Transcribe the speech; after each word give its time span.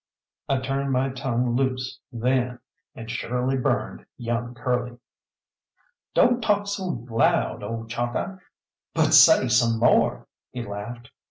I 0.49 0.57
turned 0.61 0.91
my 0.91 1.09
tongue 1.09 1.55
loose 1.55 1.99
then, 2.11 2.57
and 2.95 3.07
surely 3.07 3.55
burned 3.55 4.03
young 4.17 4.55
Curly. 4.55 4.97
"Don't 6.15 6.41
talk 6.41 6.65
so 6.65 7.05
loud, 7.07 7.61
ole 7.61 7.85
Chalkeye, 7.85 8.39
but 8.95 9.13
say 9.13 9.47
some 9.47 9.77
more!" 9.77 10.25
he 10.49 10.63
laughed. 10.65 11.11